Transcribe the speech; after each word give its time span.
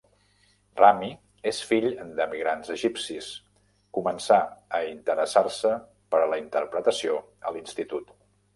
Rami 0.77 1.09
és 1.51 1.59
fill 1.71 1.85
d'emigrants 2.19 2.71
egipcis, 2.77 3.29
començà 3.99 4.41
a 4.81 4.81
interessar-se 4.95 5.77
per 6.15 6.25
a 6.25 6.33
la 6.35 6.43
interpretació 6.47 7.23
a 7.51 7.57
l'Institut. 7.59 8.15